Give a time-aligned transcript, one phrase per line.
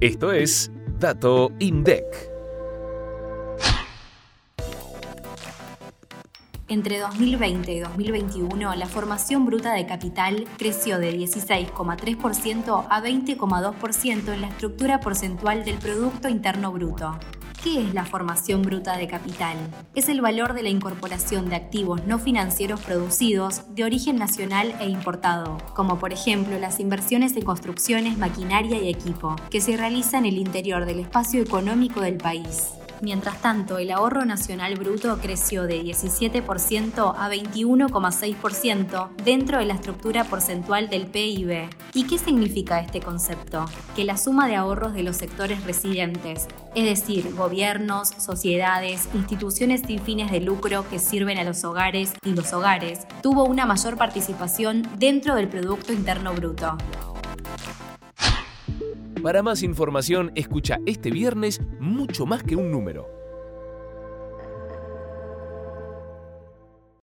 [0.00, 2.04] Esto es Dato INDEC.
[6.68, 14.40] Entre 2020 y 2021, la formación bruta de capital creció de 16,3% a 20,2% en
[14.40, 17.18] la estructura porcentual del Producto Interno Bruto.
[17.62, 19.56] ¿Qué es la formación bruta de capital?
[19.96, 24.88] Es el valor de la incorporación de activos no financieros producidos de origen nacional e
[24.88, 30.34] importado, como por ejemplo las inversiones en construcciones, maquinaria y equipo, que se realizan en
[30.34, 32.77] el interior del espacio económico del país.
[33.00, 40.24] Mientras tanto, el ahorro nacional bruto creció de 17% a 21,6% dentro de la estructura
[40.24, 41.70] porcentual del PIB.
[41.94, 43.66] ¿Y qué significa este concepto?
[43.94, 50.00] Que la suma de ahorros de los sectores residentes, es decir, gobiernos, sociedades, instituciones sin
[50.00, 54.88] fines de lucro que sirven a los hogares y los hogares, tuvo una mayor participación
[54.98, 56.76] dentro del Producto Interno Bruto.
[59.22, 63.17] Para más información, escucha este viernes mucho más que un número.